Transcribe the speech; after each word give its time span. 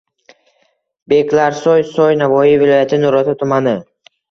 Beklarsoy- 1.13 1.85
soy, 1.99 2.17
Navoiy 2.23 2.57
viloyati 2.65 3.03
Nurota 3.05 3.39
tumani. 3.45 3.79